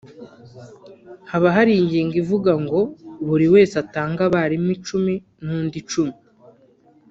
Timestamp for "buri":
3.27-3.45